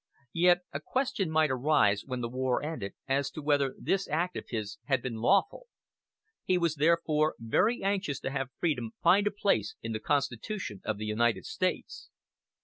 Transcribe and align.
Yet 0.33 0.61
a 0.73 0.79
question 0.79 1.29
might 1.29 1.51
arise, 1.51 2.03
when 2.05 2.21
the 2.21 2.27
war 2.27 2.63
ended, 2.63 2.95
as 3.07 3.29
to 3.29 3.41
whether 3.43 3.75
this 3.79 4.07
act 4.07 4.35
of 4.35 4.45
his 4.49 4.79
had 4.85 5.03
been 5.03 5.17
lawful. 5.17 5.67
He 6.43 6.57
was 6.57 6.73
therefore 6.73 7.35
very 7.37 7.83
anxious 7.83 8.19
to 8.21 8.31
have 8.31 8.49
freedom 8.59 8.93
find 9.03 9.27
a 9.27 9.31
place 9.31 9.75
in 9.83 9.91
the 9.91 9.99
Constitution 9.99 10.81
of 10.85 10.97
the 10.97 11.05
United 11.05 11.45
States. 11.45 12.09